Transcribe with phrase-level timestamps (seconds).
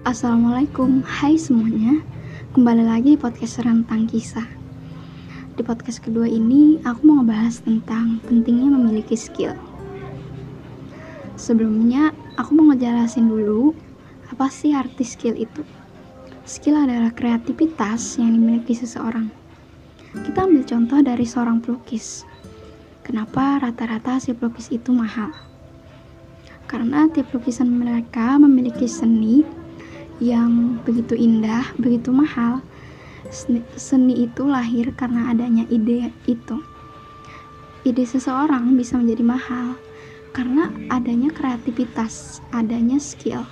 [0.00, 2.00] Assalamualaikum, hai semuanya.
[2.56, 4.48] Kembali lagi di podcast Rentang Kisah.
[5.52, 9.52] Di podcast kedua ini, aku mau ngebahas tentang pentingnya memiliki skill.
[11.36, 13.76] Sebelumnya, aku mau ngejelasin dulu
[14.32, 15.60] Apa sih arti skill itu?
[16.48, 19.28] Skill adalah kreativitas yang dimiliki seseorang.
[20.16, 22.24] Kita ambil contoh dari seorang pelukis.
[23.04, 25.28] Kenapa rata-rata si pelukis itu mahal?
[26.64, 29.59] Karena tiap lukisan mereka memiliki seni
[30.20, 32.60] yang begitu indah, begitu mahal.
[33.76, 36.60] Seni, itu lahir karena adanya ide itu.
[37.82, 39.80] Ide seseorang bisa menjadi mahal
[40.36, 43.48] karena adanya kreativitas, adanya skill.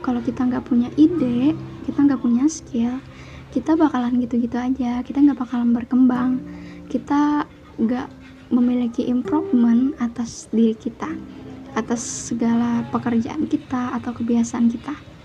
[0.00, 1.52] Kalau kita nggak punya ide,
[1.84, 2.96] kita nggak punya skill,
[3.52, 5.04] kita bakalan gitu-gitu aja.
[5.04, 6.40] Kita nggak bakalan berkembang.
[6.88, 7.44] Kita
[7.76, 8.08] nggak
[8.48, 11.12] memiliki improvement atas diri kita,
[11.76, 15.17] atas segala pekerjaan kita atau kebiasaan kita.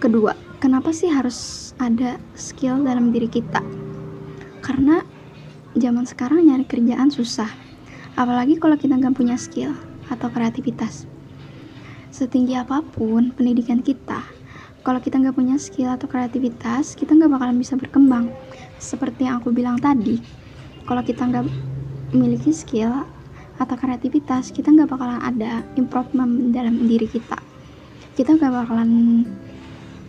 [0.00, 0.32] Kedua,
[0.64, 3.60] kenapa sih harus ada skill dalam diri kita?
[4.64, 5.04] Karena
[5.76, 7.52] zaman sekarang nyari kerjaan susah.
[8.16, 9.76] Apalagi kalau kita nggak punya skill
[10.08, 11.04] atau kreativitas.
[12.08, 14.24] Setinggi apa pun pendidikan kita,
[14.80, 18.32] kalau kita nggak punya skill atau kreativitas, kita nggak bakalan bisa berkembang.
[18.80, 20.16] Seperti yang aku bilang tadi,
[20.88, 21.44] kalau kita nggak
[22.16, 23.04] memiliki skill
[23.60, 27.36] atau kreativitas, kita nggak bakalan ada improvement dalam diri kita.
[28.16, 29.28] Kita nggak bakalan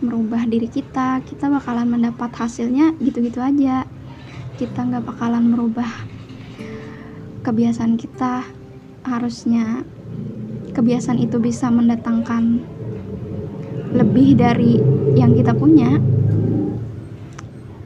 [0.02, 3.86] merubah diri kita kita bakalan mendapat hasilnya gitu-gitu aja.
[4.58, 5.88] Kita nggak bakalan merubah
[7.46, 8.44] kebiasaan kita.
[9.02, 9.82] Harusnya
[10.74, 12.62] kebiasaan itu bisa mendatangkan
[13.94, 14.78] lebih dari
[15.14, 15.98] yang kita punya.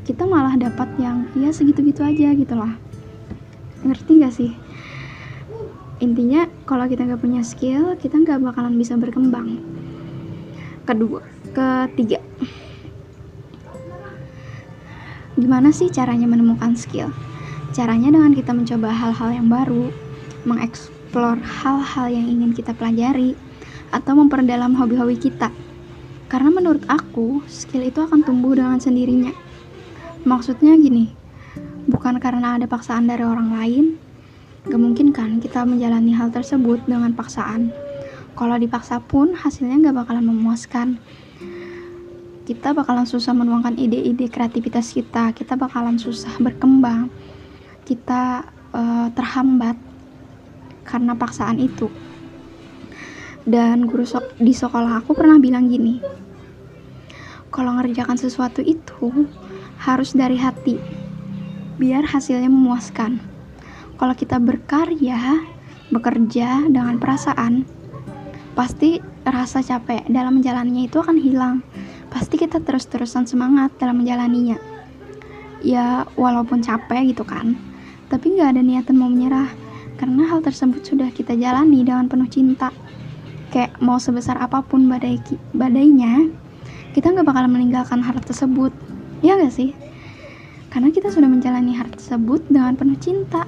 [0.05, 2.87] Kita malah dapat yang ya segitu-gitu aja gitu loh
[3.87, 4.53] ngerti gak sih?
[6.03, 9.57] Intinya kalau kita nggak punya skill kita nggak bakalan bisa berkembang.
[10.85, 12.21] Kedua ketiga.
[15.41, 17.09] Gimana sih caranya menemukan skill?
[17.73, 19.89] Caranya dengan kita mencoba hal-hal yang baru
[20.45, 23.37] mengeksplor hal-hal yang ingin kita pelajari
[23.93, 25.49] atau memperdalam hobi-hobi kita.
[26.29, 29.33] Karena menurut aku skill itu akan tumbuh dengan sendirinya.
[30.29, 31.17] Maksudnya gini
[31.87, 33.85] bukan karena ada paksaan dari orang lain
[34.67, 37.71] gak mungkin kan kita menjalani hal tersebut dengan paksaan.
[38.35, 40.99] Kalau dipaksa pun hasilnya gak bakalan memuaskan
[42.47, 45.35] kita bakalan susah menuangkan ide-ide kreativitas kita.
[45.35, 47.11] Kita bakalan susah berkembang.
[47.83, 49.75] Kita uh, terhambat
[50.87, 51.91] karena paksaan itu.
[53.43, 56.03] Dan guru so di sekolah aku pernah bilang gini
[57.55, 59.31] kalau ngerjakan sesuatu itu
[59.79, 60.83] harus dari hati
[61.79, 63.23] biar hasilnya memuaskan.
[63.97, 65.47] Kalau kita berkarya
[65.95, 67.63] bekerja dengan perasaan
[68.59, 71.63] pasti rasa capek dalam menjalannya itu akan hilang
[72.17, 74.57] pasti kita terus-terusan semangat dalam menjalaninya.
[75.61, 77.61] Ya walaupun capek gitu kan.
[78.09, 79.53] Tapi nggak ada niatan mau menyerah
[80.01, 82.73] karena hal tersebut sudah kita jalani dengan penuh cinta.
[83.53, 85.21] Kayak mau sebesar apa pun badai
[85.53, 86.33] badainya
[86.97, 88.73] kita nggak bakal meninggalkan hal tersebut.
[89.21, 89.77] Ya gak sih?
[90.73, 93.45] Karena kita sudah menjalani hal tersebut dengan penuh cinta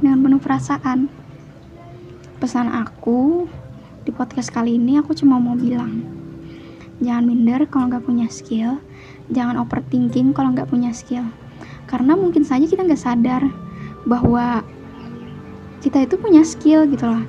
[0.00, 1.12] dengan penuh perasaan.
[2.40, 3.44] Pesan aku
[4.08, 6.17] di podcast kali ini aku cuma mau bilang
[6.98, 8.78] jangan minder kalau nggak punya skill.
[9.28, 11.26] Jangan overthinking kalau nggak punya skill.
[11.88, 13.42] Karena mungkin saja kita nggak sadar
[14.04, 14.62] bahwa
[15.80, 17.24] kita itu punya skill gitu loh.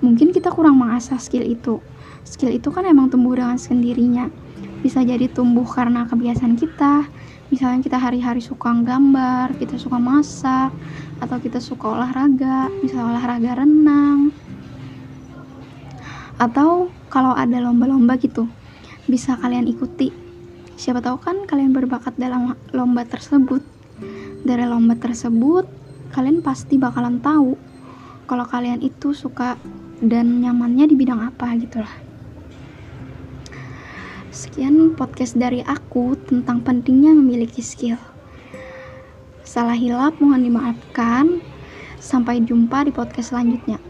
[0.00, 1.80] Mungkin kita kurang mengasah skill itu.
[2.24, 4.28] Skill itu kan emang tumbuh dengan sendirinya.
[4.80, 7.04] Bisa jadi tumbuh karena kebiasaan kita.
[7.50, 10.70] Misalnya kita hari-hari suka gambar kita suka masak
[11.20, 14.32] atau kita suka olahraga misalnya olahraga renang
[16.40, 18.48] atau kalau ada lomba-lomba gitu
[19.04, 20.08] bisa kalian ikuti.
[20.80, 23.60] Siapa tahu kan kalian berbakat dalam lomba tersebut.
[24.40, 25.68] Dari lomba tersebut
[26.16, 27.54] kalian pasti bakalan tahu
[28.24, 29.60] kalau kalian itu suka
[30.00, 32.10] dan nyamannya di bidang apa gitu lah
[34.40, 37.98] sekian podcast dari aku tentang pentingnya memiliki skill.
[39.44, 41.42] Salah hilap mohon dimaafkan.
[42.00, 43.89] Sampai jumpa di podcast selanjutnya